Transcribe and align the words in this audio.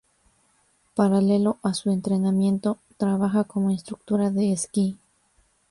Paralelo 0.95 1.59
a 1.61 1.75
su 1.75 1.91
entrenamiento, 1.91 2.79
trabaja 2.97 3.43
como 3.43 3.69
instructora 3.69 4.31
de 4.31 4.51
esquí. 4.51 4.97